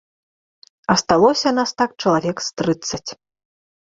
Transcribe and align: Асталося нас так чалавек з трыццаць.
Асталося 0.93 1.49
нас 1.57 1.71
так 1.81 1.91
чалавек 2.05 2.37
з 2.47 2.57
трыццаць. 2.63 3.11